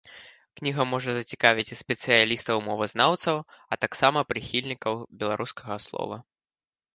Кніга 0.59 0.83
можа 0.93 1.09
зацікавіць 1.17 1.65
і 1.67 1.77
спецыялістаў-мовазнаўцаў, 1.81 3.37
а 3.75 3.79
таксама 3.85 4.19
прыхільнікаў 4.31 4.95
беларускага 5.21 5.79
слова. 5.87 6.17